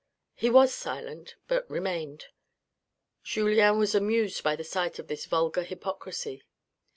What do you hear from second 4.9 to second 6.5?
of this vulgar hypocrisy.